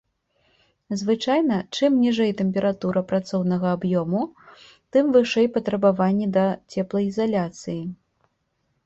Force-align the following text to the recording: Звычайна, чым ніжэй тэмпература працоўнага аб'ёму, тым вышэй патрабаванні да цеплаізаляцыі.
Звычайна, 0.99 1.57
чым 1.79 1.97
ніжэй 2.05 2.31
тэмпература 2.39 3.03
працоўнага 3.11 3.67
аб'ёму, 3.77 4.21
тым 4.97 5.13
вышэй 5.19 5.47
патрабаванні 5.59 6.27
да 6.39 6.45
цеплаізаляцыі. 6.77 7.77